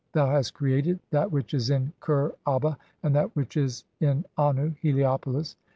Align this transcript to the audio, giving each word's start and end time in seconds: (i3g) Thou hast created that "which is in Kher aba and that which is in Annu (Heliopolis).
(i3g) 0.01 0.11
Thou 0.13 0.29
hast 0.31 0.53
created 0.55 0.99
that 1.11 1.31
"which 1.31 1.53
is 1.53 1.69
in 1.69 1.93
Kher 2.01 2.31
aba 2.47 2.75
and 3.03 3.13
that 3.15 3.35
which 3.35 3.55
is 3.55 3.83
in 3.99 4.25
Annu 4.35 4.75
(Heliopolis). 4.77 5.55